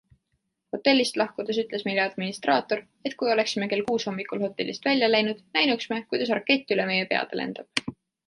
Hotellist 0.75 1.17
lahkudes 1.21 1.59
ütles 1.63 1.83
meile 1.87 2.01
administraator, 2.05 2.81
et 3.09 3.15
kui 3.19 3.29
oleksime 3.35 3.67
kell 3.73 3.85
kuus 3.91 4.07
hommikul 4.11 4.41
hotellist 4.47 4.89
välja 4.91 5.09
läinud, 5.13 5.45
näinuks 5.59 5.87
me, 5.93 6.01
kuidas 6.15 6.33
rakett 6.39 6.77
üle 6.77 6.89
meie 6.93 7.05
peade 7.13 7.41
lendab. 7.43 7.87